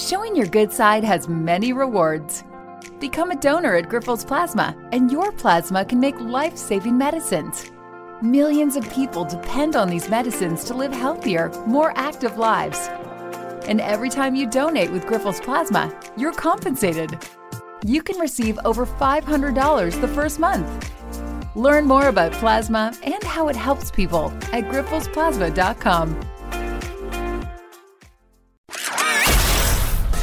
[0.00, 2.42] Showing your good side has many rewards.
[3.00, 7.70] Become a donor at Grifols Plasma, and your plasma can make life saving medicines.
[8.22, 12.88] Millions of people depend on these medicines to live healthier, more active lives.
[13.68, 17.18] And every time you donate with Grifols Plasma, you're compensated.
[17.84, 20.90] You can receive over $500 the first month.
[21.54, 26.39] Learn more about plasma and how it helps people at grifolsplasma.com.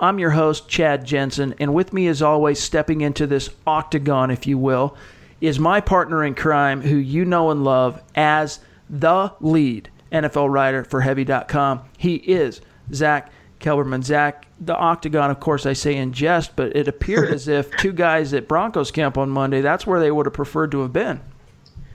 [0.00, 4.46] I'm your host, Chad Jensen, and with me, as always, stepping into this octagon, if
[4.46, 4.96] you will,
[5.40, 10.84] is my partner in crime, who you know and love as the lead NFL writer
[10.84, 11.82] for Heavy.com.
[11.96, 12.60] He is
[12.92, 14.04] Zach Kelberman.
[14.04, 17.92] Zach, the octagon, of course, I say in jest, but it appeared as if two
[17.92, 21.20] guys at Broncos camp on Monday, that's where they would have preferred to have been.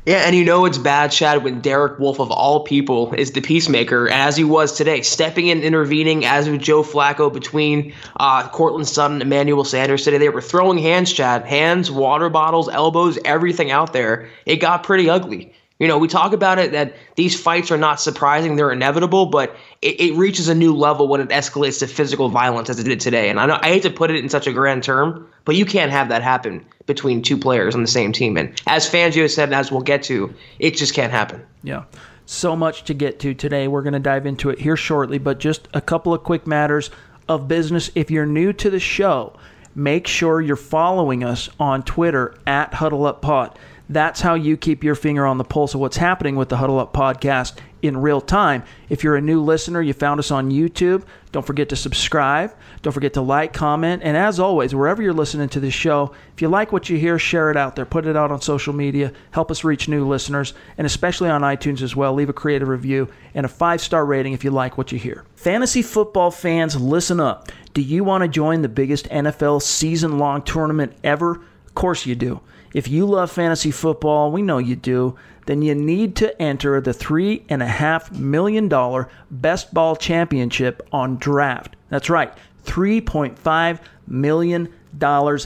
[0.05, 3.39] Yeah, and you know it's bad, Chad, when Derek Wolfe, of all people, is the
[3.39, 8.85] peacemaker, as he was today, stepping in, intervening, as with Joe Flacco between uh, Courtland
[8.85, 10.17] Sutton and Emmanuel Sanders today.
[10.17, 14.29] They were throwing hands, Chad, hands, water bottles, elbows, everything out there.
[14.45, 15.53] It got pretty ugly.
[15.79, 19.56] You know, we talk about it that these fights are not surprising, they're inevitable, but
[19.81, 23.00] it, it reaches a new level when it escalates to physical violence as it did
[23.00, 23.29] today.
[23.29, 25.66] And I, know, I hate to put it in such a grand term, but you
[25.66, 28.38] can't have that happen between two players on the same team.
[28.38, 31.44] And as Fangio said, and as we'll get to, it just can't happen.
[31.63, 31.85] Yeah.
[32.25, 33.67] So much to get to today.
[33.67, 36.91] We're going to dive into it here shortly, but just a couple of quick matters
[37.28, 37.91] of business.
[37.95, 39.34] If you're new to the show,
[39.75, 43.55] make sure you're following us on Twitter at HuddleUpPod.
[43.89, 46.79] That's how you keep your finger on the pulse of what's happening with the Huddle
[46.79, 48.63] Up podcast in real time.
[48.88, 52.55] If you're a new listener, you found us on YouTube, don't forget to subscribe.
[52.81, 56.41] Don't forget to like, comment, and as always, wherever you're listening to this show, if
[56.41, 57.85] you like what you hear, share it out there.
[57.85, 59.11] Put it out on social media.
[59.31, 62.13] Help us reach new listeners, and especially on iTunes as well.
[62.13, 65.25] Leave a creative review and a five star rating if you like what you hear.
[65.35, 67.51] Fantasy football fans, listen up.
[67.73, 71.41] Do you want to join the biggest NFL season long tournament ever?
[71.66, 72.41] Of course you do.
[72.73, 76.91] If you love fantasy football, we know you do, then you need to enter the
[76.91, 81.75] $3.5 million Best Ball Championship on draft.
[81.89, 82.34] That's right,
[82.66, 84.73] $3.5 million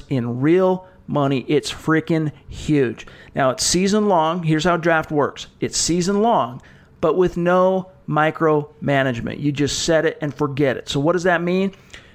[0.09, 1.45] in real money.
[1.47, 3.07] It's freaking huge.
[3.35, 4.43] Now, it's season long.
[4.43, 6.61] Here's how draft works it's season long,
[7.01, 9.39] but with no micromanagement.
[9.39, 10.89] You just set it and forget it.
[10.89, 11.73] So, what does that mean?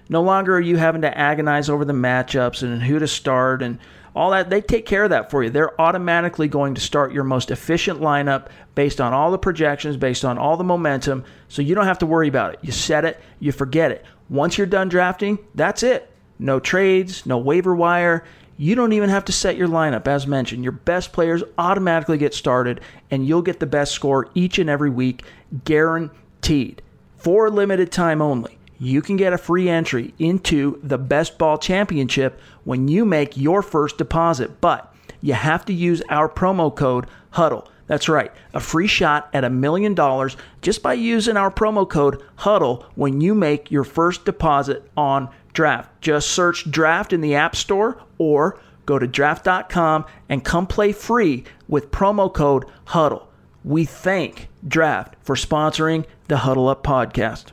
[0.08, 3.78] No longer are you having to agonize over the matchups and who to start and
[4.14, 5.50] all that they take care of that for you.
[5.50, 10.24] They're automatically going to start your most efficient lineup based on all the projections based
[10.24, 12.60] on all the momentum so you don't have to worry about it.
[12.62, 14.04] You set it you forget it.
[14.28, 16.10] Once you're done drafting that's it.
[16.38, 18.24] No trades no waiver wire.
[18.58, 20.06] You don't even have to set your lineup.
[20.06, 22.80] As mentioned your best players automatically get started
[23.10, 25.24] and you'll get the best score each and every week
[25.64, 26.82] guaranteed.
[27.16, 31.56] For a limited time only you can get a free entry into the Best Ball
[31.56, 34.60] Championship when you make your first deposit.
[34.60, 37.68] But you have to use our promo code HUDDLE.
[37.86, 42.22] That's right, a free shot at a million dollars just by using our promo code
[42.36, 46.00] HUDDLE when you make your first deposit on Draft.
[46.00, 51.44] Just search Draft in the App Store or go to draft.com and come play free
[51.68, 53.26] with promo code HUDDLE.
[53.64, 57.52] We thank Draft for sponsoring the Huddle Up podcast.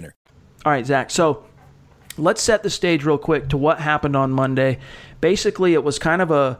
[0.65, 1.09] All right, Zach.
[1.09, 1.45] So
[2.17, 4.79] let's set the stage real quick to what happened on Monday.
[5.19, 6.59] Basically, it was kind of a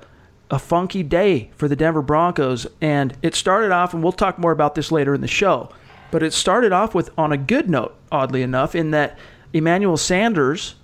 [0.52, 4.52] a funky day for the Denver Broncos, and it started off, and we'll talk more
[4.52, 5.70] about this later in the show.
[6.12, 9.18] But it started off with on a good note, oddly enough, in that
[9.54, 10.76] Emmanuel Sanders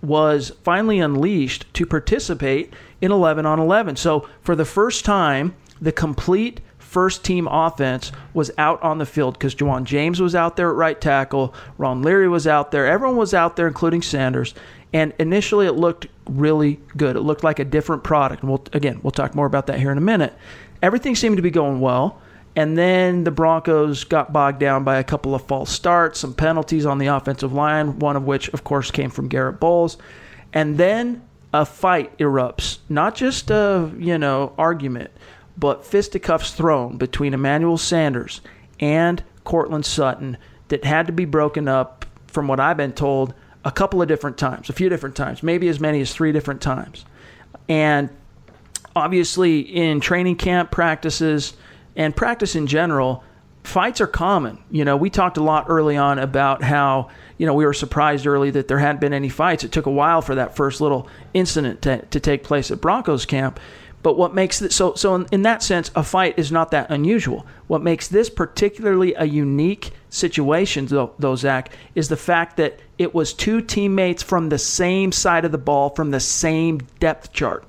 [0.00, 3.96] was finally unleashed to participate in 11 on 11.
[3.96, 9.34] So for the first time, the complete first team offense was out on the field
[9.34, 13.16] because Ja'Wuan James was out there at right tackle, Ron Leary was out there, everyone
[13.16, 14.54] was out there, including Sanders.
[14.94, 17.14] And initially, it looked really good.
[17.16, 18.42] It looked like a different product.
[18.42, 20.34] And we'll, again, we'll talk more about that here in a minute.
[20.82, 22.22] Everything seemed to be going well.
[22.56, 26.86] And then the Broncos got bogged down by a couple of false starts, some penalties
[26.86, 29.98] on the offensive line, one of which, of course, came from Garrett Bolles.
[30.54, 32.78] And then a fight erupts.
[32.88, 35.10] Not just a, you know, argument,
[35.58, 38.40] but fisticuffs thrown between Emmanuel Sanders
[38.78, 40.38] and Courtland Sutton
[40.68, 43.34] that had to be broken up, from what I've been told,
[43.64, 46.60] a couple of different times, a few different times, maybe as many as three different
[46.60, 47.04] times.
[47.68, 48.10] And
[48.94, 51.54] obviously, in training camp practices
[51.96, 53.24] and practice in general,
[53.64, 54.58] fights are common.
[54.70, 58.26] You know, we talked a lot early on about how, you know, we were surprised
[58.26, 59.64] early that there hadn't been any fights.
[59.64, 63.26] It took a while for that first little incident to, to take place at Broncos
[63.26, 63.58] camp.
[64.02, 66.90] But what makes this so so in, in, that sense, a fight is not that
[66.90, 67.44] unusual.
[67.66, 73.14] What makes this particularly a unique situation, though, though Zach, is the fact that it
[73.14, 77.64] was two teammates from the same side of the ball from the same depth chart.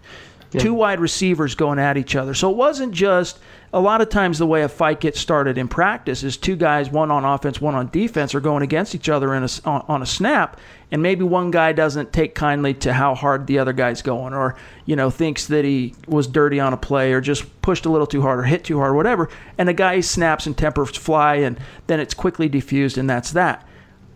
[0.51, 0.61] Yeah.
[0.61, 2.33] Two wide receivers going at each other.
[2.33, 3.39] So it wasn't just
[3.71, 6.89] a lot of times the way a fight gets started in practice is two guys,
[6.89, 10.01] one on offense, one on defense, are going against each other in a, on, on
[10.01, 10.59] a snap,
[10.91, 14.55] and maybe one guy doesn't take kindly to how hard the other guy's going, or
[14.85, 18.07] you know thinks that he was dirty on a play, or just pushed a little
[18.07, 21.59] too hard, or hit too hard, whatever, and the guy snaps and tempers fly, and
[21.85, 23.65] then it's quickly diffused, and that's that.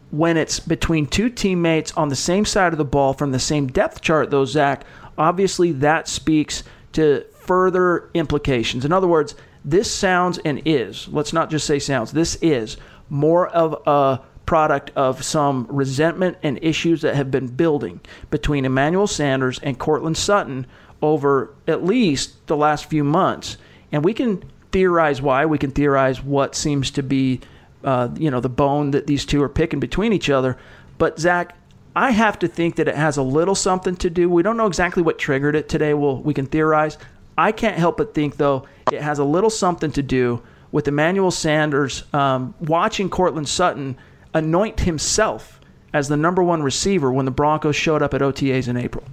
[0.09, 3.67] When it's between two teammates on the same side of the ball from the same
[3.67, 4.83] depth chart, though, Zach,
[5.17, 6.63] obviously that speaks
[6.93, 8.85] to further implications.
[8.85, 9.35] In other words,
[9.65, 12.77] this sounds and is, let's not just say sounds, this is
[13.09, 19.07] more of a product of some resentment and issues that have been building between Emmanuel
[19.07, 20.65] Sanders and Courtland Sutton
[21.01, 23.57] over at least the last few months.
[23.91, 27.41] And we can theorize why, we can theorize what seems to be,
[27.83, 30.57] uh, you know, the bone that these two are picking between each other.
[30.97, 31.55] But Zach,
[31.95, 34.29] I have to think that it has a little something to do.
[34.29, 35.93] We don't know exactly what triggered it today.
[35.93, 36.97] Well, we can theorize.
[37.37, 40.41] I can't help but think, though, it has a little something to do
[40.71, 43.97] with Emmanuel Sanders um, watching Courtland Sutton
[44.33, 45.59] anoint himself
[45.93, 49.03] as the number one receiver when the Broncos showed up at OTAs in April.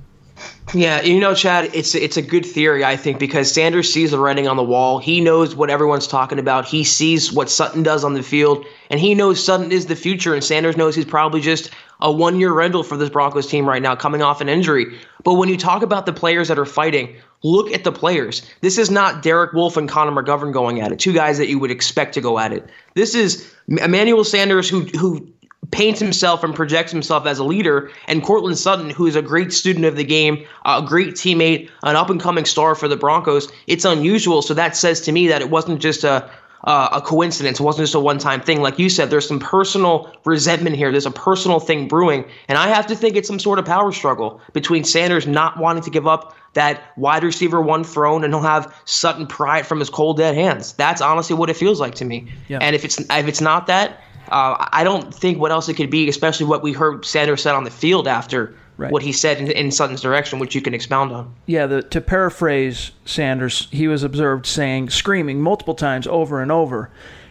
[0.72, 4.18] Yeah, you know, Chad, it's it's a good theory, I think, because Sanders sees the
[4.18, 4.98] writing on the wall.
[4.98, 6.64] He knows what everyone's talking about.
[6.64, 10.32] He sees what Sutton does on the field, and he knows Sutton is the future.
[10.32, 11.70] And Sanders knows he's probably just
[12.00, 14.98] a one-year rental for this Broncos team right now, coming off an injury.
[15.24, 18.42] But when you talk about the players that are fighting, look at the players.
[18.60, 21.58] This is not Derek Wolfe and Connor McGovern going at it, two guys that you
[21.58, 22.68] would expect to go at it.
[22.94, 25.26] This is Emmanuel Sanders, who who
[25.70, 29.52] paints himself and projects himself as a leader, and Courtland Sutton, who is a great
[29.52, 33.50] student of the game, a great teammate, an up and coming star for the Broncos.
[33.66, 36.28] It's unusual, so that says to me that it wasn't just a
[36.64, 37.60] uh, a coincidence.
[37.60, 38.60] It wasn't just a one time thing.
[38.60, 40.90] Like you said, there's some personal resentment here.
[40.90, 42.24] There's a personal thing brewing.
[42.48, 45.82] And I have to think it's some sort of power struggle between Sanders not wanting
[45.84, 49.78] to give up that wide receiver one throne and he'll have Sutton pry it from
[49.78, 50.72] his cold dead hands.
[50.74, 52.30] That's honestly what it feels like to me.
[52.48, 52.58] Yeah.
[52.60, 55.90] And if it's if it's not that, uh, I don't think what else it could
[55.90, 58.92] be, especially what we heard Sanders said on the field after right.
[58.92, 61.34] what he said in, in, Sutton's direction, which you can expound on.
[61.46, 66.90] Yeah, the, to paraphrase Sanders, he was observed saying, screaming multiple times over and over,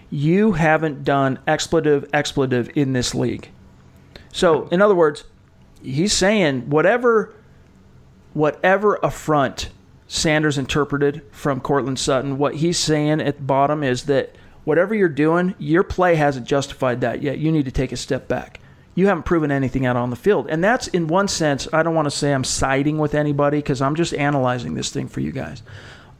[0.09, 3.49] You haven't done expletive, expletive in this league.
[4.31, 5.23] So, in other words,
[5.81, 7.33] he's saying whatever,
[8.33, 9.69] whatever affront
[10.07, 15.09] Sanders interpreted from Courtland Sutton, what he's saying at the bottom is that whatever you're
[15.09, 17.37] doing, your play hasn't justified that yet.
[17.37, 18.59] You need to take a step back.
[18.99, 20.47] You haven't proven anything out on the field.
[20.49, 23.81] And that's, in one sense, I don't want to say I'm siding with anybody because
[23.81, 25.63] I'm just analyzing this thing for you guys.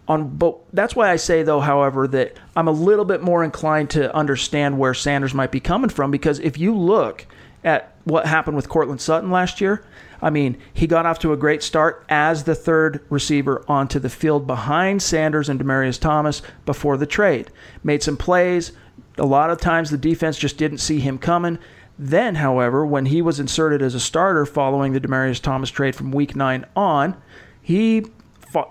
[0.07, 3.89] On, but that's why I say, though, however, that I'm a little bit more inclined
[3.91, 7.25] to understand where Sanders might be coming from because if you look
[7.65, 9.83] at what happened with Courtland Sutton last year,
[10.21, 14.09] I mean, he got off to a great start as the third receiver onto the
[14.09, 17.51] field behind Sanders and Demaryius Thomas before the trade.
[17.83, 18.71] Made some plays.
[19.17, 21.59] A lot of times the defense just didn't see him coming.
[22.01, 26.11] Then, however, when he was inserted as a starter following the Demaryius Thomas trade from
[26.11, 27.21] week nine on,
[27.61, 28.05] he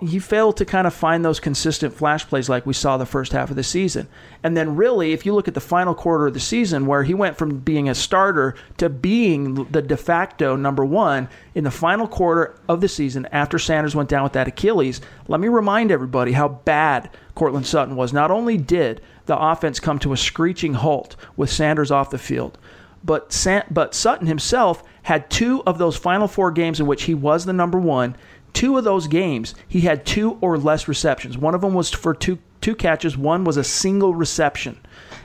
[0.00, 3.30] he failed to kind of find those consistent flash plays like we saw the first
[3.30, 4.08] half of the season.
[4.42, 7.14] And then really, if you look at the final quarter of the season where he
[7.14, 12.08] went from being a starter to being the de facto number 1 in the final
[12.08, 16.32] quarter of the season after Sanders went down with that Achilles, let me remind everybody
[16.32, 18.12] how bad Courtland Sutton was.
[18.12, 22.58] Not only did the offense come to a screeching halt with Sanders off the field,
[23.05, 27.14] but San- but Sutton himself had two of those final four games in which he
[27.14, 28.17] was the number 1
[28.52, 31.37] Two of those games, he had two or less receptions.
[31.37, 33.17] One of them was for two two catches.
[33.17, 34.78] One was a single reception.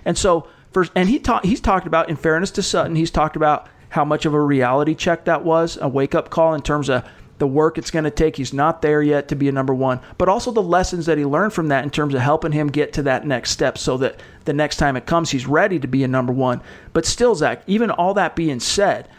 [0.05, 1.45] And so, for, and he talked.
[1.45, 4.93] He's talked about, in fairness to Sutton, he's talked about how much of a reality
[4.93, 7.07] check that was, a wake up call in terms of
[7.39, 8.35] the work it's going to take.
[8.35, 11.25] He's not there yet to be a number one, but also the lessons that he
[11.25, 14.19] learned from that in terms of helping him get to that next step so that
[14.45, 16.61] the next time it comes, he's ready to be a number one.
[16.93, 19.09] But still, Zach, even all that being said,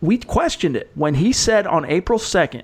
[0.00, 2.62] we questioned it when he said on April 2nd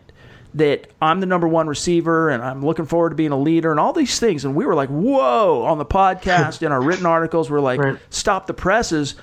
[0.54, 3.80] that I'm the number one receiver and I'm looking forward to being a leader and
[3.80, 4.44] all these things.
[4.44, 7.98] And we were like, whoa, on the podcast, in our written articles, we're like, right.
[8.10, 9.14] stop the presses.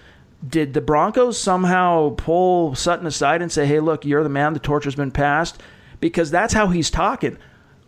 [0.48, 4.60] Did the Broncos somehow pull Sutton aside and say, hey, look, you're the man, the
[4.60, 5.62] torch has been passed?
[6.00, 7.38] Because that's how he's talking.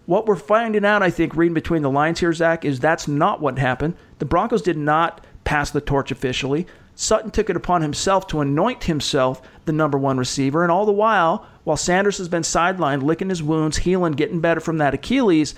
[0.06, 3.40] What we're finding out, I think, reading between the lines here, Zach, is that's not
[3.40, 3.96] what happened.
[4.20, 6.68] The Broncos did not pass the torch officially.
[6.96, 10.92] Sutton took it upon himself to anoint himself the number one receiver, and all the
[10.92, 15.56] while, while Sanders has been sidelined, licking his wounds, healing, getting better from that Achilles,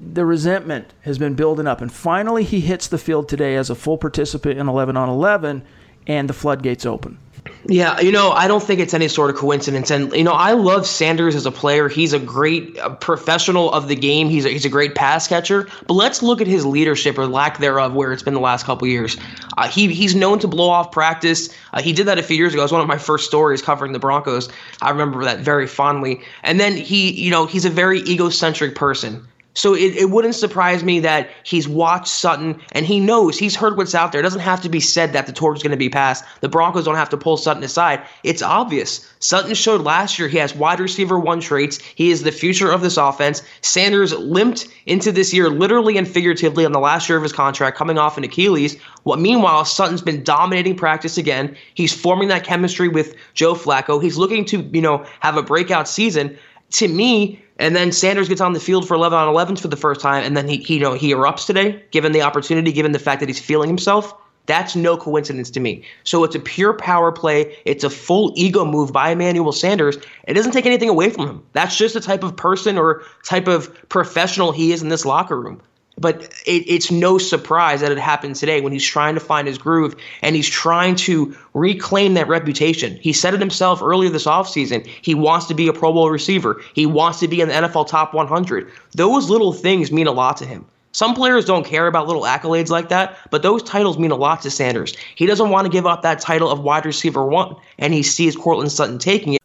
[0.00, 1.80] the resentment has been building up.
[1.80, 5.62] And finally, he hits the field today as a full participant in 11 on 11,
[6.08, 7.18] and the floodgates open.
[7.66, 9.90] Yeah, you know, I don't think it's any sort of coincidence.
[9.90, 11.88] And, you know, I love Sanders as a player.
[11.88, 14.28] He's a great uh, professional of the game.
[14.28, 15.68] He's a, he's a great pass catcher.
[15.86, 18.86] But let's look at his leadership or lack thereof where it's been the last couple
[18.86, 19.16] years.
[19.56, 21.50] Uh, he He's known to blow off practice.
[21.72, 22.62] Uh, he did that a few years ago.
[22.62, 24.48] It was one of my first stories covering the Broncos.
[24.80, 26.22] I remember that very fondly.
[26.42, 29.26] And then he, you know, he's a very egocentric person.
[29.58, 33.76] So it, it wouldn't surprise me that he's watched Sutton and he knows he's heard
[33.76, 34.20] what's out there.
[34.20, 36.24] It doesn't have to be said that the torch is going to be passed.
[36.42, 38.00] The Broncos don't have to pull Sutton aside.
[38.22, 39.12] It's obvious.
[39.18, 41.78] Sutton showed last year he has wide receiver one traits.
[41.78, 43.42] He is the future of this offense.
[43.60, 47.76] Sanders limped into this year literally and figuratively on the last year of his contract,
[47.76, 48.80] coming off an Achilles.
[49.02, 51.56] What meanwhile, Sutton's been dominating practice again.
[51.74, 54.00] He's forming that chemistry with Joe Flacco.
[54.00, 56.38] He's looking to, you know, have a breakout season.
[56.72, 59.76] To me, and then Sanders gets on the field for 11 on 11s for the
[59.76, 62.92] first time, and then he, he, you know, he erupts today, given the opportunity, given
[62.92, 64.14] the fact that he's feeling himself.
[64.46, 65.84] That's no coincidence to me.
[66.04, 67.54] So it's a pure power play.
[67.66, 69.98] It's a full ego move by Emmanuel Sanders.
[70.26, 71.42] It doesn't take anything away from him.
[71.52, 75.38] That's just the type of person or type of professional he is in this locker
[75.38, 75.60] room.
[76.00, 79.58] But it, it's no surprise that it happened today when he's trying to find his
[79.58, 82.96] groove and he's trying to reclaim that reputation.
[82.96, 84.86] He said it himself earlier this offseason.
[84.86, 87.88] He wants to be a Pro Bowl receiver, he wants to be in the NFL
[87.88, 88.70] top 100.
[88.92, 90.66] Those little things mean a lot to him.
[90.92, 94.40] Some players don't care about little accolades like that, but those titles mean a lot
[94.42, 94.96] to Sanders.
[95.14, 98.34] He doesn't want to give up that title of wide receiver one, and he sees
[98.34, 99.37] Courtland Sutton taking it.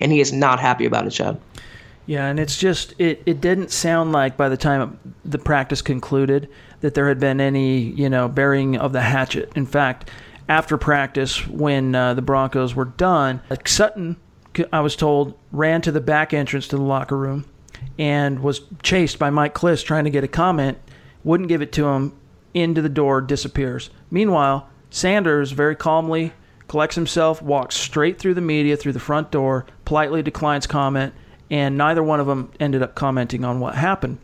[0.00, 1.40] and he is not happy about it, Chad.
[2.06, 6.48] Yeah, and it's just it, it didn't sound like by the time the practice concluded
[6.80, 9.52] that there had been any you know burying of the hatchet.
[9.56, 10.10] In fact,
[10.48, 14.16] after practice, when uh, the Broncos were done, Sutton,
[14.72, 17.46] I was told, ran to the back entrance to the locker room
[17.98, 20.78] and was chased by Mike Klis trying to get a comment.
[21.22, 22.12] Wouldn't give it to him.
[22.52, 23.90] Into the door, disappears.
[24.12, 26.32] Meanwhile, Sanders very calmly
[26.68, 31.14] collects himself, walks straight through the media through the front door, politely declines comment,
[31.50, 34.18] and neither one of them ended up commenting on what happened.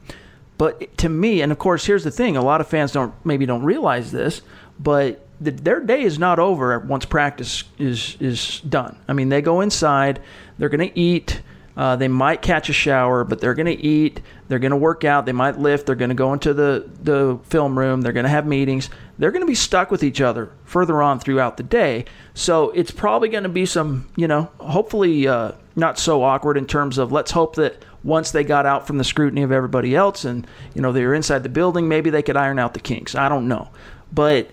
[0.58, 3.46] But to me, and of course, here's the thing: a lot of fans don't maybe
[3.46, 4.42] don't realize this,
[4.78, 8.96] but the, their day is not over once practice is is done.
[9.08, 10.20] I mean, they go inside,
[10.58, 11.40] they're going to eat.
[11.80, 14.20] Uh, they might catch a shower, but they're going to eat.
[14.48, 15.24] They're going to work out.
[15.24, 15.86] They might lift.
[15.86, 18.02] They're going to go into the, the film room.
[18.02, 18.90] They're going to have meetings.
[19.18, 22.04] They're going to be stuck with each other further on throughout the day.
[22.34, 26.66] So it's probably going to be some, you know, hopefully uh, not so awkward in
[26.66, 30.26] terms of let's hope that once they got out from the scrutiny of everybody else
[30.26, 33.14] and, you know, they were inside the building, maybe they could iron out the kinks.
[33.14, 33.70] I don't know.
[34.12, 34.50] But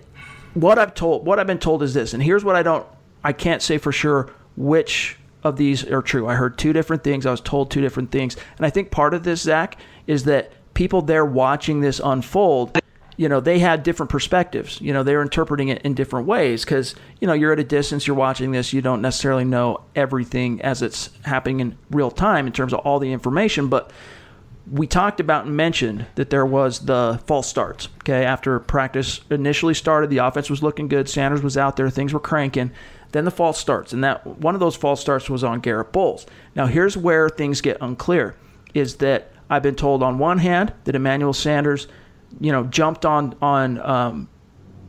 [0.54, 2.86] what I've told, what I've been told is this, and here's what I don't,
[3.22, 5.18] I can't say for sure which
[5.48, 6.28] of these are true.
[6.28, 7.26] I heard two different things.
[7.26, 8.36] I was told two different things.
[8.56, 12.78] And I think part of this, Zach, is that people there watching this unfold,
[13.16, 14.80] you know, they had different perspectives.
[14.80, 18.06] You know, they're interpreting it in different ways because, you know, you're at a distance,
[18.06, 22.52] you're watching this, you don't necessarily know everything as it's happening in real time in
[22.52, 23.68] terms of all the information.
[23.68, 23.90] But
[24.70, 27.88] we talked about and mentioned that there was the false starts.
[28.02, 31.08] Okay, after practice initially started, the offense was looking good.
[31.08, 32.70] Sanders was out there, things were cranking.
[33.12, 36.26] Then the false starts, and that one of those false starts was on Garrett Bolles.
[36.54, 38.36] Now here's where things get unclear:
[38.74, 41.88] is that I've been told on one hand that Emmanuel Sanders,
[42.40, 44.28] you know, jumped on on um,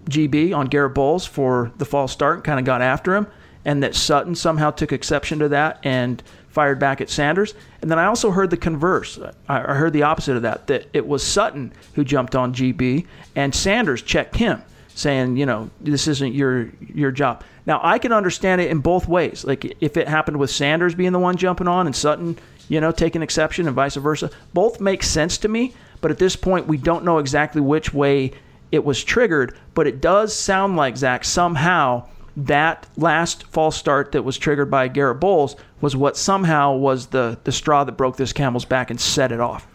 [0.10, 3.28] GB on Garrett Bolles for the false start and kind of got after him,
[3.64, 7.54] and that Sutton somehow took exception to that and fired back at Sanders.
[7.82, 9.20] And then I also heard the converse.
[9.48, 13.54] I heard the opposite of that, that it was Sutton who jumped on GB and
[13.54, 14.62] Sanders checked him,
[15.00, 17.44] saying, you know, this isn't your your job.
[17.66, 19.46] Now I can understand it in both ways.
[19.46, 22.38] Like if it happened with Sanders being the one jumping on and Sutton,
[22.68, 25.74] you know, taking exception and vice versa, both make sense to me.
[26.02, 28.32] But at this point, we don't know exactly which way
[28.72, 29.58] it was triggered.
[29.74, 34.88] But it does sound like Zach somehow that last false start that was triggered by
[34.88, 39.00] Garrett Bolles was what somehow was the, the straw that broke this camel's back and
[39.00, 39.68] set it off.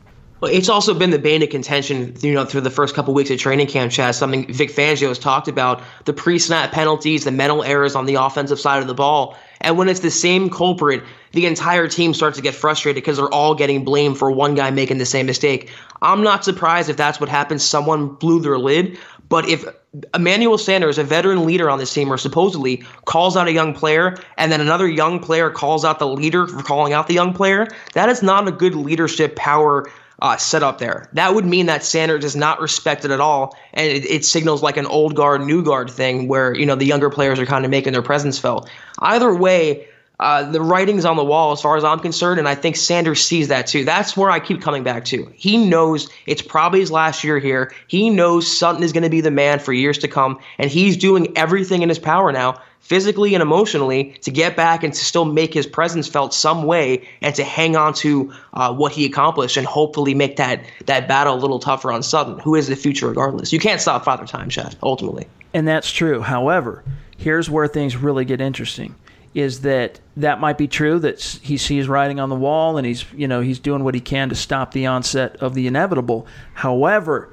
[0.44, 3.38] It's also been the bane of contention, you know, through the first couple weeks of
[3.38, 4.14] training camp, Chad.
[4.14, 8.60] Something Vic Fangio has talked about: the pre-snap penalties, the mental errors on the offensive
[8.60, 9.36] side of the ball.
[9.60, 13.32] And when it's the same culprit, the entire team starts to get frustrated because they're
[13.32, 15.70] all getting blamed for one guy making the same mistake.
[16.02, 17.62] I'm not surprised if that's what happened.
[17.62, 18.98] Someone blew their lid.
[19.30, 19.64] But if
[20.12, 24.18] Emmanuel Sanders, a veteran leader on this team, or supposedly calls out a young player,
[24.36, 27.66] and then another young player calls out the leader for calling out the young player,
[27.94, 29.90] that is not a good leadership power
[30.24, 31.06] uh, set up there.
[31.12, 34.78] That would mean that Sanders is not respected at all, and it, it, signals like
[34.78, 37.70] an old guard, new guard thing where you know the younger players are kind of
[37.70, 38.70] making their presence felt.
[39.00, 39.86] Either way,
[40.20, 43.22] uh, the writing's on the wall as far as I'm concerned, and I think Sanders
[43.22, 43.84] sees that too.
[43.84, 45.30] That's where I keep coming back to.
[45.34, 47.74] He knows it's probably his last year here.
[47.88, 50.96] He knows Sutton is going to be the man for years to come, and he's
[50.96, 55.24] doing everything in his power now, physically and emotionally, to get back and to still
[55.24, 59.56] make his presence felt some way, and to hang on to uh, what he accomplished,
[59.56, 63.08] and hopefully make that that battle a little tougher on Sutton, who is the future
[63.08, 63.52] regardless.
[63.52, 64.76] You can't stop Father Time, Chad.
[64.82, 66.20] Ultimately, and that's true.
[66.20, 66.84] However,
[67.16, 68.94] here's where things really get interesting
[69.34, 73.04] is that that might be true that he sees writing on the wall and he's
[73.12, 77.32] you know he's doing what he can to stop the onset of the inevitable however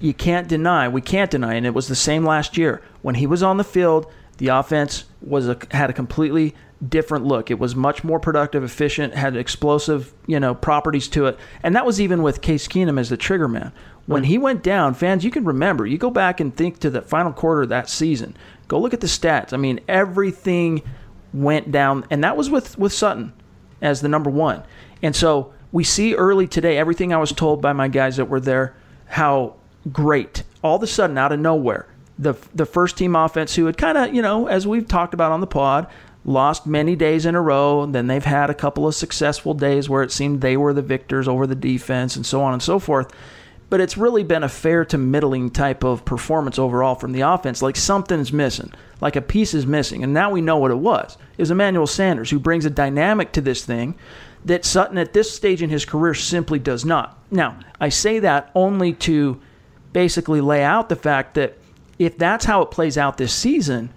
[0.00, 3.26] you can't deny we can't deny and it was the same last year when he
[3.26, 4.06] was on the field
[4.40, 6.54] the offense was a, had a completely
[6.86, 7.50] different look.
[7.50, 11.38] It was much more productive efficient had explosive you know properties to it.
[11.62, 13.70] And that was even with Case Keenum as the trigger man.
[14.06, 17.02] When he went down fans you can remember you go back and think to the
[17.02, 18.34] final quarter of that season.
[18.66, 19.52] Go look at the stats.
[19.52, 20.82] I mean everything
[21.34, 23.34] went down, and that was with with Sutton
[23.82, 24.62] as the number one.
[25.02, 28.40] And so we see early today everything I was told by my guys that were
[28.40, 28.74] there
[29.06, 29.56] how
[29.92, 31.86] great all of a sudden out of nowhere
[32.20, 35.32] the the first team offense who had kind of you know as we've talked about
[35.32, 35.86] on the pod
[36.24, 39.88] lost many days in a row and then they've had a couple of successful days
[39.88, 42.78] where it seemed they were the victors over the defense and so on and so
[42.78, 43.10] forth
[43.70, 47.62] but it's really been a fair to middling type of performance overall from the offense.
[47.62, 50.02] Like something's missing, like a piece is missing.
[50.02, 51.16] And now we know what it was.
[51.38, 53.94] It was Emmanuel Sanders who brings a dynamic to this thing
[54.44, 57.16] that Sutton at this stage in his career simply does not.
[57.30, 59.40] Now, I say that only to
[59.92, 61.56] basically lay out the fact that
[62.00, 63.92] if that's how it plays out this season,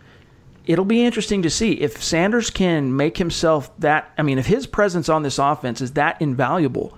[0.65, 4.11] it'll be interesting to see if Sanders can make himself that.
[4.17, 6.97] I mean, if his presence on this offense is that invaluable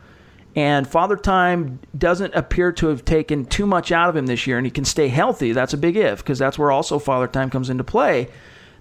[0.56, 4.58] and Father Time doesn't appear to have taken too much out of him this year,
[4.58, 5.52] and he can stay healthy.
[5.52, 8.30] That's a big if, because that's where also Father Time comes into play.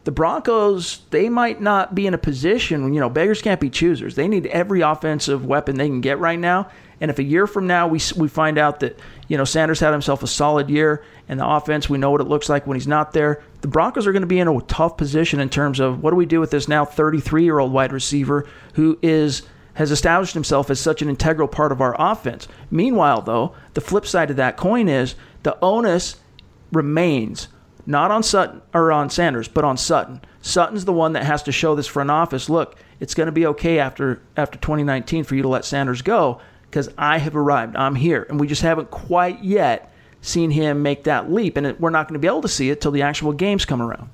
[0.04, 4.14] The Broncos, they might not be in a position, you know, beggars can't be choosers.
[4.14, 6.70] They need every offensive weapon they can get right now.
[7.05, 9.93] And if a year from now we, we find out that, you know, Sanders had
[9.93, 12.87] himself a solid year and the offense, we know what it looks like when he's
[12.87, 16.03] not there, the Broncos are going to be in a tough position in terms of
[16.03, 19.43] what do we do with this now 33 year old wide receiver who is
[19.75, 22.49] has established himself as such an integral part of our offense.
[22.71, 26.17] Meanwhile, though, the flip side of that coin is the onus
[26.73, 27.49] remains
[27.85, 30.23] not on Sutton or on Sanders, but on Sutton.
[30.40, 32.49] Sutton's the one that has to show this front office.
[32.49, 36.40] Look, it's going to be okay after after 2019 for you to let Sanders go
[36.74, 37.76] because I have arrived.
[37.76, 41.90] I'm here, and we just haven't quite yet seen him make that leap, and we're
[41.90, 44.10] not going to be able to see it till the actual games come around.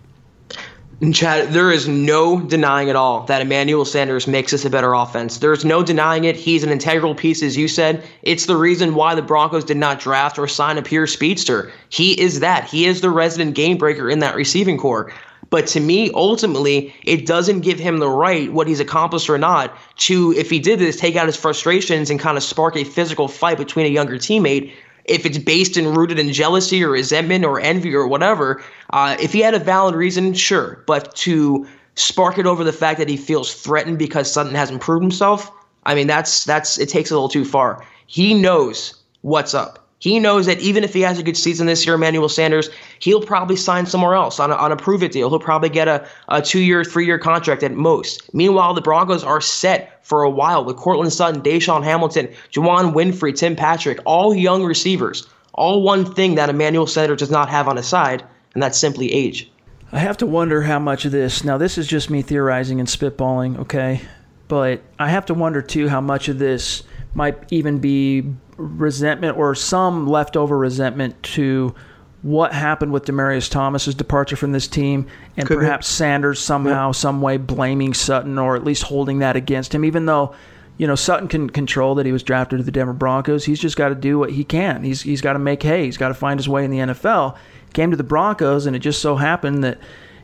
[1.15, 5.39] Chad, there is no denying at all that Emmanuel Sanders makes us a better offense.
[5.39, 6.37] There's no denying it.
[6.37, 8.05] He's an integral piece, as you said.
[8.21, 11.73] It's the reason why the Broncos did not draft or sign a pure speedster.
[11.89, 12.69] He is that.
[12.69, 15.11] He is the resident game breaker in that receiving corps.
[15.49, 19.77] But to me, ultimately, it doesn't give him the right, what he's accomplished or not,
[19.99, 23.27] to, if he did this, take out his frustrations and kind of spark a physical
[23.27, 24.73] fight between a younger teammate.
[25.07, 29.33] If it's based and rooted in jealousy or resentment or envy or whatever, uh, if
[29.33, 30.85] he had a valid reason, sure.
[30.87, 35.03] But to spark it over the fact that he feels threatened because Sutton hasn't proved
[35.03, 35.51] himself,
[35.85, 37.85] I mean, that's that's it takes a little too far.
[38.07, 39.80] He knows what's up.
[40.01, 43.21] He knows that even if he has a good season this year, Emmanuel Sanders, he'll
[43.23, 45.29] probably sign somewhere else on a, on a prove it deal.
[45.29, 48.35] He'll probably get a, a two year, three year contract at most.
[48.35, 53.37] Meanwhile, the Broncos are set for a while with Courtland Sutton, DaeSean Hamilton, Juwann Winfree,
[53.37, 55.29] Tim Patrick, all young receivers.
[55.53, 59.13] All one thing that Emmanuel Sanders does not have on his side, and that's simply
[59.13, 59.51] age.
[59.93, 61.45] I have to wonder how much of this.
[61.45, 64.01] Now, this is just me theorizing and spitballing, okay?
[64.49, 68.25] But I have to wonder too how much of this might even be
[68.61, 71.75] resentment or some leftover resentment to
[72.23, 75.95] what happened with Demaryius Thomas's departure from this team, and Could perhaps be.
[75.95, 76.97] Sanders somehow, yep.
[76.97, 80.35] some way blaming Sutton or at least holding that against him, even though.
[80.77, 83.45] You know, Sutton can control that he was drafted to the Denver Broncos.
[83.45, 84.83] He's just got to do what he can.
[84.83, 85.85] He's he's got to make hay.
[85.85, 87.37] He's got to find his way in the NFL.
[87.75, 89.77] Came to the Broncos, and it just so happened that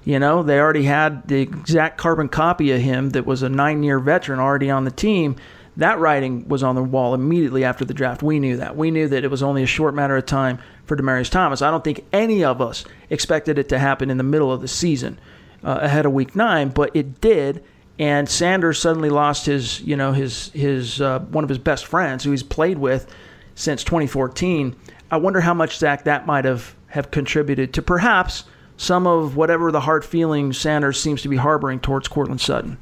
[0.06, 3.82] you know, they already had the exact carbon copy of him that was a nine
[3.82, 5.36] year veteran already on the team
[5.76, 8.22] that writing was on the wall immediately after the draft.
[8.22, 8.76] We knew that.
[8.76, 11.60] We knew that it was only a short matter of time for Demaryius Thomas.
[11.62, 14.68] I don't think any of us expected it to happen in the middle of the
[14.68, 15.18] season,
[15.62, 17.62] uh, ahead of Week Nine, but it did.
[17.98, 22.24] And Sanders suddenly lost his, you know, his his uh, one of his best friends
[22.24, 23.10] who he's played with
[23.54, 24.76] since 2014.
[25.10, 28.44] I wonder how much Zach that might have have contributed to perhaps
[28.76, 32.78] some of whatever the hard feelings Sanders seems to be harboring towards Courtland Sutton.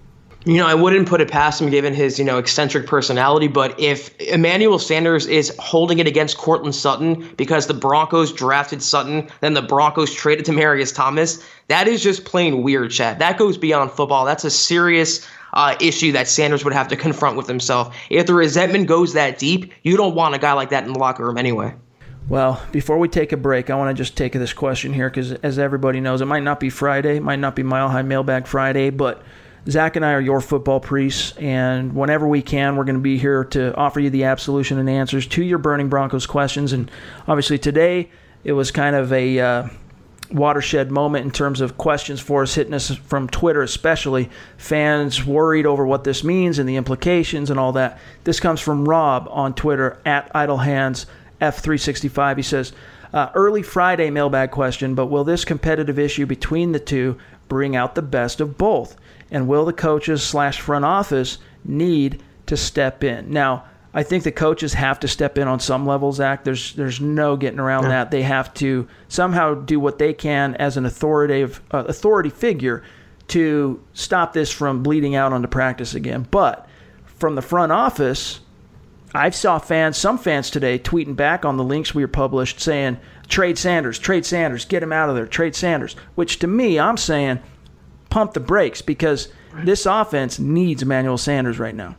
[0.47, 3.81] You know, I wouldn't put it past him given his, you know, eccentric personality, but
[3.81, 9.55] if Emmanuel Sanders is holding it against Courtland Sutton because the Broncos drafted Sutton, then
[9.55, 13.21] the Broncos traded Demaryius Thomas, that is just plain weird, Chad.
[13.21, 14.27] That goes beyond football.
[14.27, 17.97] That's a serious uh, issue that Sanders would have to confront with himself.
[18.11, 20.99] If the resentment goes that deep, you don't want a guy like that in the
[20.99, 21.75] locker room anyway.
[22.29, 25.33] Well, before we take a break, I want to just take this question here because,
[25.33, 28.47] as everybody knows, it might not be Friday, it might not be Mile High Mailbag
[28.47, 29.23] Friday, but
[29.69, 33.17] Zach and I are your football priests, and whenever we can, we're going to be
[33.17, 36.75] here to offer you the absolution and answers to your burning Broncos questions.
[36.75, 36.91] And
[37.27, 38.11] obviously, today
[38.45, 39.69] it was kind of a uh,
[40.31, 45.65] watershed moment in terms of questions for us hitting us from Twitter, especially fans worried
[45.65, 47.99] over what this means and the implications and all that.
[48.25, 52.37] This comes from Rob on Twitter at IdlehandsF365.
[52.37, 52.75] He says,
[53.15, 57.17] uh, early Friday mailbag question, but will this competitive issue between the two
[57.49, 58.97] bring out the best of both?
[59.35, 63.31] and will the coaches slash front office need to step in?
[63.31, 66.45] Now, I think the coaches have to step in on some level, Zach.
[66.45, 67.91] There's there's no getting around yeah.
[67.91, 68.11] that.
[68.11, 72.83] They have to somehow do what they can as an authoritative uh, authority figure
[73.29, 76.27] to stop this from bleeding out onto practice again.
[76.31, 76.69] But
[77.05, 78.41] from the front office,
[79.15, 82.99] I've saw fans, some fans today, tweeting back on the links we were published saying,
[83.29, 86.97] "Trade Sanders, trade Sanders, get him out of there, trade Sanders." Which to me, I'm
[86.97, 87.41] saying
[88.11, 89.29] pump the brakes because
[89.65, 91.97] this offense needs Emmanuel Sanders right now.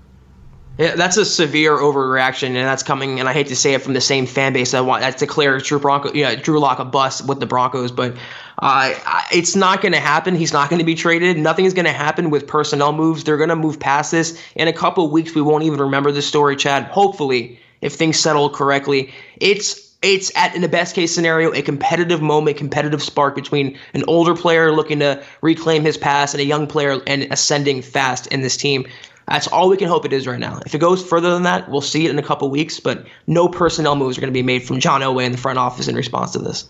[0.77, 3.21] Yeah, that's a severe overreaction, and that's coming.
[3.21, 5.63] And I hate to say it from the same fan base that want that declares
[5.63, 8.17] Drew Bronco, you know, Drew Lock a bust with the Broncos, but
[8.59, 8.93] uh,
[9.31, 10.35] it's not going to happen.
[10.35, 11.38] He's not going to be traded.
[11.38, 13.23] Nothing is going to happen with personnel moves.
[13.23, 15.33] They're going to move past this in a couple weeks.
[15.33, 16.83] We won't even remember the story, Chad.
[16.83, 22.21] Hopefully, if things settle correctly, it's it's at in the best case scenario a competitive
[22.21, 26.67] moment, competitive spark between an older player looking to reclaim his past and a young
[26.67, 28.86] player and ascending fast in this team.
[29.27, 30.60] That's all we can hope it is right now.
[30.65, 32.79] If it goes further than that, we'll see it in a couple weeks.
[32.79, 35.58] But no personnel moves are going to be made from John Elway in the front
[35.58, 36.69] office in response to this.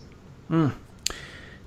[0.50, 0.72] Mm.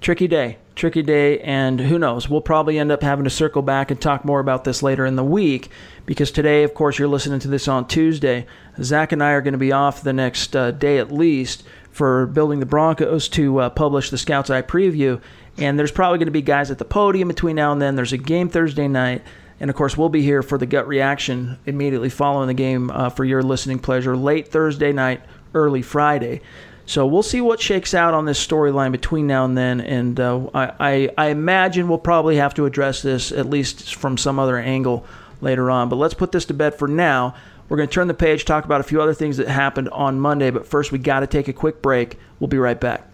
[0.02, 2.30] Tricky day, tricky day, and who knows?
[2.30, 5.18] We'll probably end up having to circle back and talk more about this later in
[5.18, 5.70] the week
[6.06, 8.48] because today, of course, you're listening to this on Tuesday.
[8.82, 12.28] Zach and I are going to be off the next uh, day at least for
[12.28, 15.22] building the Broncos to uh, publish the Scouts Eye preview.
[15.58, 17.98] And there's probably going to be guys at the podium between now and then.
[17.98, 19.22] There's a game Thursday night.
[19.60, 23.10] And of course, we'll be here for the gut reaction immediately following the game uh,
[23.10, 25.22] for your listening pleasure late Thursday night,
[25.54, 26.40] early Friday.
[26.90, 29.80] So we'll see what shakes out on this storyline between now and then.
[29.80, 34.18] And uh, I, I, I imagine we'll probably have to address this at least from
[34.18, 35.06] some other angle
[35.40, 35.90] later on.
[35.90, 37.36] But let's put this to bed for now.
[37.70, 40.20] We're going to turn the page, talk about a few other things that happened on
[40.20, 42.18] Monday, but first we got to take a quick break.
[42.40, 43.08] We'll be right back.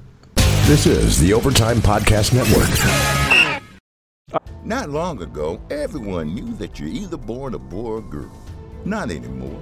[0.67, 3.61] This is the Overtime Podcast Network.
[4.63, 8.31] Not long ago, everyone knew that you're either born a boy or girl.
[8.85, 9.61] Not anymore.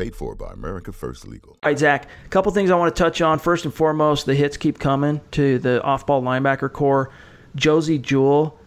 [0.00, 1.58] Paid for by America First Legal.
[1.62, 3.38] All right, Zach, a couple things I want to touch on.
[3.38, 7.12] First and foremost, the hits keep coming to the off ball linebacker corps.
[7.54, 8.58] Josey Jewell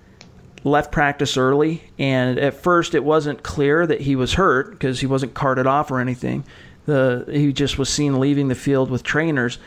[0.64, 5.08] left practice early, and at first it wasn't clear that he was hurt because he
[5.08, 6.46] wasn't carted off or anything.
[6.86, 9.58] The, he just was seen leaving the field with trainers.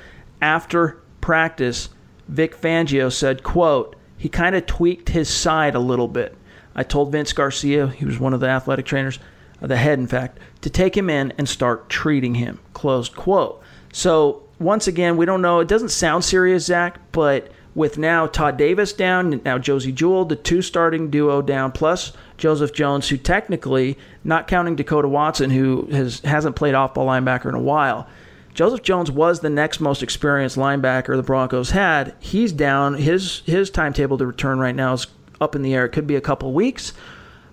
[0.40, 1.88] After practice,
[2.28, 6.36] Vic Fangio said, quote, he kind of tweaked his side a little bit.
[6.76, 9.18] I told Vince Garcia, he was one of the athletic trainers,
[9.60, 12.58] the head, in fact, to take him in and start treating him.
[12.74, 13.62] Closed quote.
[13.92, 15.60] So once again, we don't know.
[15.60, 20.36] It doesn't sound serious, Zach, but with now Todd Davis down, now Josey Jewell, the
[20.36, 26.20] two starting duo down, plus Joseph Jones, who technically, not counting Dekoda Watson, who has
[26.20, 28.08] hasn't played off ball linebacker in a while.
[28.54, 32.14] Joseph Jones was the next most experienced linebacker the Broncos had.
[32.18, 32.94] He's down.
[32.94, 35.06] His his timetable to return right now is
[35.38, 35.84] up in the air.
[35.84, 36.94] It could be a couple weeks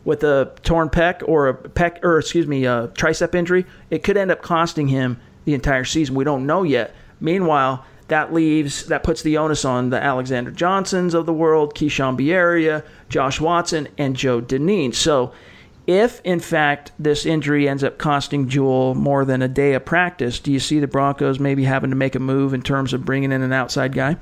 [0.06, 4.18] with a torn pec or a pec or excuse me, a tricep injury, it could
[4.18, 6.16] end up costing him the entire season.
[6.16, 6.94] We don't know yet.
[7.20, 12.18] Meanwhile, that leaves that puts the onus on the Alexander Johnsons of the world, Keishawn
[12.18, 14.94] Bierria, Josh Watson, and Joe Dineen.
[14.94, 15.32] So
[15.88, 20.40] if in fact this injury ends up costing Jewell more than a day of practice,
[20.40, 23.32] do you see the Broncos maybe having to make a move in terms of bringing
[23.32, 24.18] in an outside guy?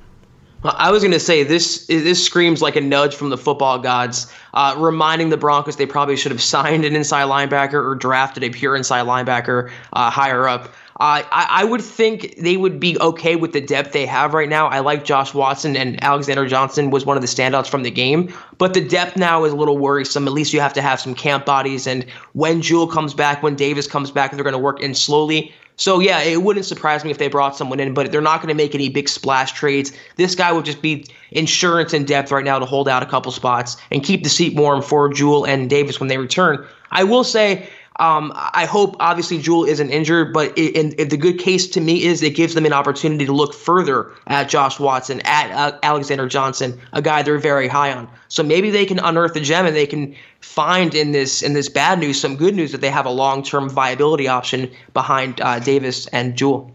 [0.63, 1.87] I was going to say this.
[1.87, 6.15] This screams like a nudge from the football gods, uh, reminding the Broncos they probably
[6.15, 10.73] should have signed an inside linebacker or drafted a pure inside linebacker uh, higher up.
[10.99, 14.49] Uh, I, I, would think they would be okay with the depth they have right
[14.49, 14.67] now.
[14.67, 18.33] I like Josh Watson and Alexander Johnson was one of the standouts from the game,
[18.57, 20.27] but the depth now is a little worrisome.
[20.27, 23.55] At least you have to have some camp bodies, and when Jewell comes back, when
[23.55, 25.53] Davis comes back, they're going to work in slowly.
[25.77, 28.49] So yeah, it wouldn't surprise me if they brought someone in, but they're not going
[28.49, 29.91] to make any big splash trades.
[30.17, 33.31] This guy would just be insurance in depth right now to hold out a couple
[33.31, 36.63] spots and keep the seat warm for Jewell and Davis when they return.
[36.91, 41.67] I will say um, I hope obviously Jewell isn't injured, but it, the good case
[41.67, 45.51] to me is it gives them an opportunity to look further at Josh Watson, at
[45.51, 48.09] uh, Alexander Johnson, a guy they're very high on.
[48.29, 51.67] So maybe they can unearth a gem and they can find in this in this
[51.67, 55.59] bad news some good news that they have a long term viability option behind uh,
[55.59, 56.71] Davis and Jewell.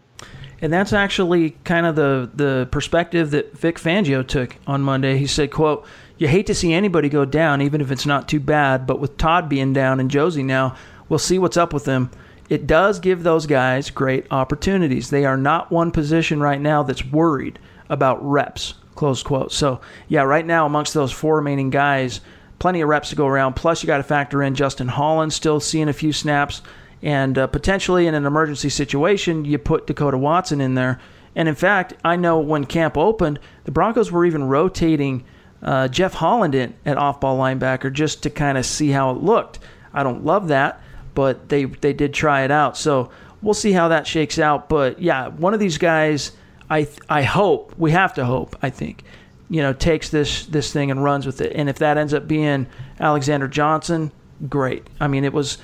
[0.60, 5.16] And that's actually kind of the the perspective that Vic Fangio took on Monday.
[5.16, 5.86] He said, "quote."
[6.18, 8.86] You hate to see anybody go down, even if it's not too bad.
[8.86, 10.74] But with Todd being down and Josey now,
[11.08, 12.10] We'll see what's up with them.
[12.48, 15.10] It does give those guys great opportunities.
[15.10, 18.74] They are not one position right now that's worried about reps.
[18.94, 19.52] Close quote.
[19.52, 22.20] So, yeah, right now, amongst those four remaining guys,
[22.58, 23.54] plenty of reps to go around.
[23.54, 26.62] Plus, you got to factor in Justin Holland still seeing a few snaps.
[27.02, 31.00] And uh, potentially in an emergency situation, you put Dekoda Watson in there.
[31.34, 35.24] And in fact, I know when camp opened, the Broncos were even rotating
[35.62, 39.18] uh, Jeff Holland in at off ball linebacker just to kind of see how it
[39.22, 39.58] looked.
[39.92, 40.80] I don't love that
[41.16, 42.76] but they they did try it out.
[42.76, 43.10] So
[43.42, 44.68] we'll see how that shakes out.
[44.68, 46.30] But yeah, one of these guys,
[46.70, 48.54] I I hope we have to hope.
[48.62, 49.02] I think
[49.48, 51.52] you know takes this this thing and runs with it.
[51.56, 52.68] And if that ends up being
[53.00, 54.12] Alexander Johnson,
[54.48, 54.86] great.
[55.00, 55.58] I mean, it was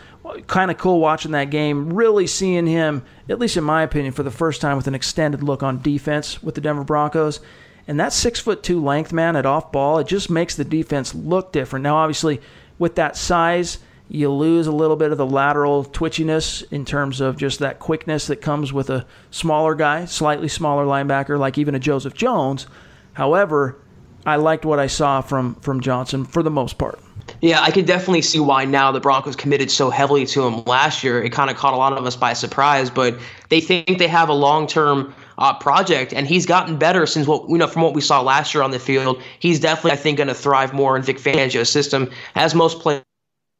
[0.46, 1.92] kind of cool watching that game.
[1.92, 5.42] Really seeing him, at least in my opinion, for the first time with an extended
[5.42, 7.40] look on defense with the Denver Broncos.
[7.86, 11.14] And that six foot two length man at off ball, it just makes the defense
[11.14, 11.82] look different.
[11.82, 12.40] Now, obviously,
[12.78, 13.78] with that size
[14.12, 18.26] you lose a little bit of the lateral twitchiness in terms of just that quickness
[18.26, 22.66] that comes with a smaller guy, slightly smaller linebacker, like even a Joseph Jones.
[23.14, 23.78] However,
[24.26, 27.00] I liked what I saw from from Johnson for the most part.
[27.40, 31.02] Yeah, I can definitely see why now the Broncos committed so heavily to him last
[31.02, 31.22] year.
[31.22, 34.28] It kind of caught a lot of us by surprise, but they think they have
[34.28, 37.94] a long term uh, project, and he's gotten better since what you know from what
[37.94, 39.22] we saw last year on the field.
[39.38, 43.02] He's definitely, I think, going to thrive more in Vic Fangio's system, as most players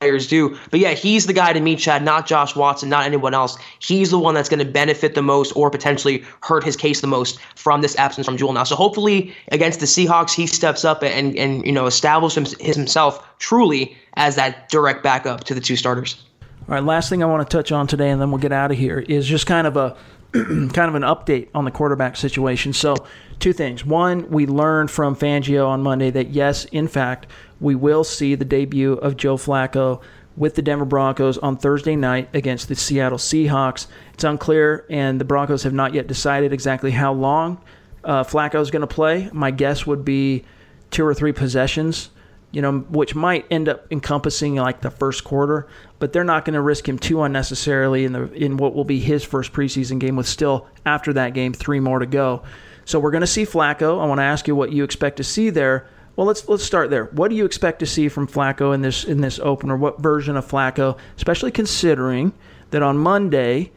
[0.03, 0.59] players do.
[0.71, 3.57] But yeah, he's the guy to meet Chad, not Josh Watson, not anyone else.
[3.79, 7.07] He's the one that's going to benefit the most or potentially hurt his case the
[7.07, 8.65] most from this absence from Jewell now.
[8.65, 13.97] So hopefully against the Seahawks, he steps up and and you know establishes himself truly
[14.15, 16.21] as that direct backup to the two starters.
[16.69, 18.73] All right, last thing I want to touch on today, and then we'll get out
[18.73, 19.97] of here, is just kind of a
[20.33, 22.73] kind of an update on the quarterback situation.
[22.73, 22.97] So,
[23.39, 23.85] two things.
[23.85, 27.27] One, we learned from Fangio on Monday that yes, in fact,
[27.63, 30.03] we will see the debut of Joe Flacco
[30.37, 33.87] with the Denver Broncos on Thursday night against the Seattle Seahawks.
[34.15, 37.61] It's unclear, and the Broncos have not yet decided exactly how long
[38.05, 39.29] uh, Flacco is going to play.
[39.33, 40.45] My guess would be
[40.91, 42.11] two or three possessions
[42.53, 45.67] you know, which might end up encompassing like the first quarter,
[45.99, 49.01] but they're not going to risk him too unnecessarily in the in what will be
[49.01, 52.43] his first preseason game with still after that game three more to go.
[52.85, 54.01] So we're going to see Flacco.
[54.01, 55.89] I want to ask you what you expect to see there.
[56.17, 57.07] Well, let's let's start there.
[57.07, 59.77] What do you expect to see from Flacco in this in this opener?
[59.77, 62.33] What version of Flacco, especially considering
[62.71, 63.71] that on Monday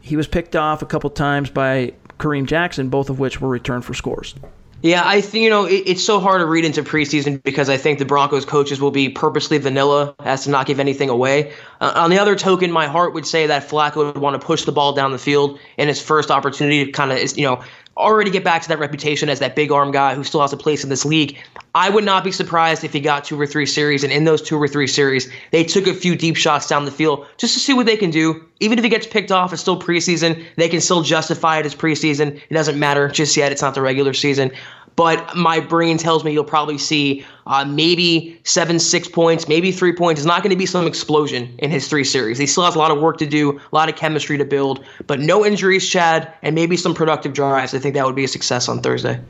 [0.00, 3.84] he was picked off a couple times by Kareem Jackson, both of which were returned
[3.84, 4.34] for scores.
[4.82, 7.78] Yeah, I think you know it, it's so hard to read into preseason because I
[7.78, 11.54] think the Broncos coaches will be purposely vanilla as to not give anything away.
[11.80, 14.64] Uh, on the other token, my heart would say that Flacco would want to push
[14.64, 17.62] the ball down the field in his first opportunity to kind of you know
[17.96, 20.56] already get back to that reputation as that big arm guy who still has a
[20.56, 21.38] place in this league.
[21.74, 24.40] I would not be surprised if he got two or three series, and in those
[24.42, 27.60] two or three series, they took a few deep shots down the field just to
[27.60, 28.44] see what they can do.
[28.60, 30.44] Even if he gets picked off, it's still preseason.
[30.56, 32.40] They can still justify it as preseason.
[32.48, 33.50] It doesn't matter just yet.
[33.50, 34.52] It's not the regular season
[34.96, 39.92] but my brain tells me you'll probably see uh, maybe seven, six points, maybe three
[39.92, 40.20] points.
[40.20, 42.38] It's not going to be some explosion in his three series.
[42.38, 44.84] He still has a lot of work to do, a lot of chemistry to build,
[45.06, 47.74] but no injuries, Chad, and maybe some productive drives.
[47.74, 49.20] I think that would be a success on Thursday.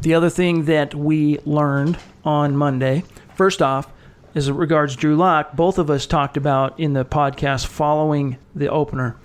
[0.00, 3.92] The other thing that we learned on Monday, first off,
[4.34, 9.16] as regards Drew Lock, both of us talked about in the podcast following the opener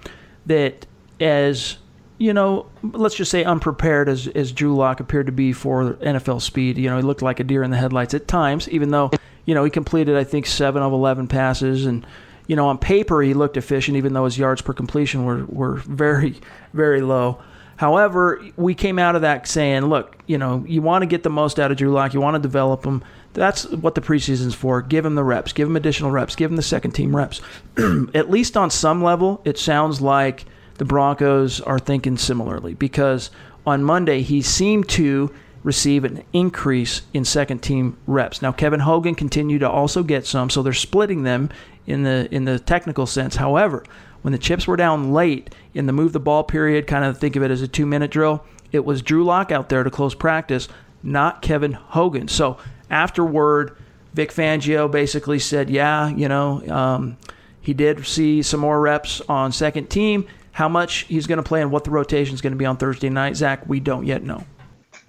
[0.45, 0.85] that
[1.19, 1.77] as
[2.17, 6.41] you know, let's just say unprepared as, as Drew Lock appeared to be for NFL
[6.41, 6.77] speed.
[6.77, 9.11] You know, he looked like a deer in the headlights at times, even though,
[9.45, 11.85] you know, he completed, I think, seven of 11 passes.
[11.85, 12.05] And,
[12.47, 15.75] you know, on paper, he looked efficient, even though his yards per completion were, were
[15.75, 16.39] very,
[16.73, 17.39] very low.
[17.77, 21.29] However, we came out of that saying, look, you know, you want to get the
[21.29, 23.03] most out of Drew Lock, you want to develop him.
[23.33, 24.81] That's what the preseason's for.
[24.81, 27.41] Give him the reps, give him additional reps, give him the second team reps.
[28.13, 30.45] at least on some level, it sounds like
[30.77, 33.31] the Broncos are thinking similarly because
[33.65, 35.33] on Monday he seemed to
[35.63, 38.41] receive an increase in second team reps.
[38.41, 41.49] Now Kevin Hogan continued to also get some, so they're splitting them
[41.87, 43.35] in the in the technical sense.
[43.35, 43.83] However,
[44.21, 47.35] when the chips were down late in the move the ball period, kind of think
[47.35, 50.15] of it as a two minute drill, it was Drew Lock out there to close
[50.15, 50.67] practice,
[51.03, 52.27] not Kevin Hogan.
[52.27, 52.57] So
[52.89, 53.75] afterward,
[54.13, 57.17] Vic Fangio basically said, yeah, you know, um,
[57.61, 60.27] he did see some more reps on second team.
[60.55, 62.77] How much he's going to play and what the rotation is going to be on
[62.77, 64.41] Thursday night, Zach, we don't yet know.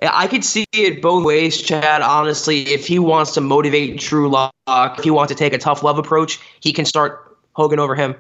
[0.03, 2.03] Yeah, I could see it both ways, Chad.
[2.03, 4.53] Honestly, if he wants to motivate Drew Lock,
[4.99, 8.17] if he wants to take a tough love approach, he can start Hogan over him.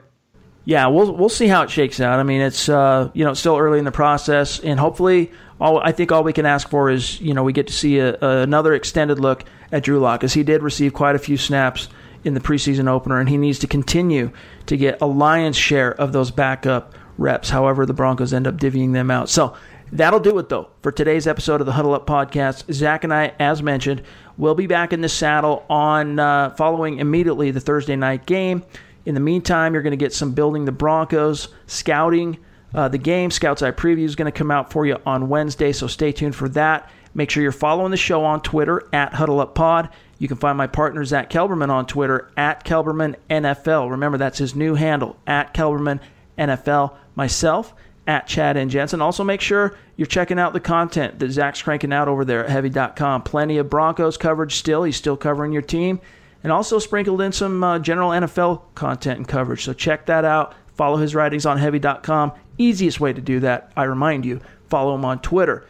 [0.66, 2.20] Yeah, we'll we'll see how it shakes out.
[2.20, 5.90] I mean, it's uh, you know still early in the process, and hopefully, all I
[5.90, 8.42] think all we can ask for is you know we get to see a, a,
[8.42, 11.88] another extended look at Drew Lock, as he did receive quite a few snaps
[12.22, 14.30] in the preseason opener, and he needs to continue
[14.66, 17.50] to get a lion's share of those backup reps.
[17.50, 19.28] However, the Broncos end up divvying them out.
[19.28, 19.56] So
[19.92, 22.72] that'll do it, though, for today's episode of the Huddle Up Podcast.
[22.72, 24.02] Zach and I, as mentioned,
[24.36, 28.62] will be back in the saddle on uh, following immediately the Thursday night game.
[29.04, 32.38] In the meantime, you're going to get some building the Broncos, scouting
[32.74, 33.30] uh, the game.
[33.30, 36.34] Scouts Eye Preview is going to come out for you on Wednesday, so stay tuned
[36.34, 36.90] for that.
[37.14, 39.88] Make sure you're following the show on Twitter at Huddle Up Pod.
[40.18, 43.90] You can find my partner Zach Kelberman on Twitter at Kelberman NFL.
[43.90, 46.00] Remember, that's his new handle at Kelberman
[46.38, 47.74] NFL myself
[48.06, 49.02] at Chad and Jensen.
[49.02, 52.50] Also, make sure you're checking out the content that Zach's cranking out over there at
[52.50, 53.22] heavy.com.
[53.22, 54.84] Plenty of Broncos coverage still.
[54.84, 56.00] He's still covering your team.
[56.42, 59.64] And also sprinkled in some uh, general NFL content and coverage.
[59.64, 60.54] So check that out.
[60.74, 62.32] Follow his writings on heavy.com.
[62.58, 65.66] Easiest way to do that, I remind you, follow him on Twitter.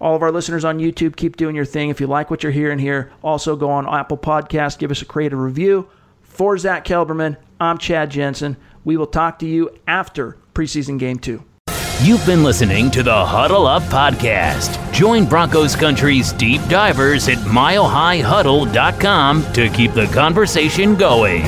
[0.00, 1.90] All of our listeners on YouTube, keep doing your thing.
[1.90, 5.06] If you like what you're hearing here, also go on Apple Podcast, give us a
[5.06, 5.88] creative review.
[6.22, 8.56] For Zach Kelberman, I'm Chad Jensen.
[8.84, 11.44] We will talk to you after preseason game two.
[12.02, 14.92] You've been listening to the Huddle Up Podcast.
[14.92, 21.44] Join Broncos Country's deep divers at milehighhuddle.com to keep the conversation going.